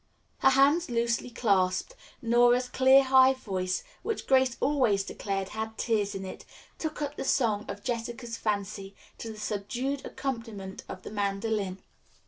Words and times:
Her 0.39 0.49
hands 0.49 0.89
loosely 0.89 1.29
clasped, 1.29 1.93
Nora's 2.23 2.67
clear, 2.67 3.03
high 3.03 3.35
voice, 3.35 3.83
which 4.01 4.25
Grace 4.25 4.57
always 4.59 5.03
declared 5.03 5.49
"had 5.49 5.77
tears 5.77 6.15
in 6.15 6.25
it," 6.25 6.43
took 6.79 7.03
up 7.03 7.17
the 7.17 7.23
song 7.23 7.65
of 7.67 7.83
Jessica's 7.83 8.35
fancy 8.35 8.95
to 9.19 9.31
the 9.31 9.37
subdued 9.37 10.03
accompaniment 10.03 10.81
of 10.89 11.03
the 11.03 11.11
mandolin. 11.11 11.83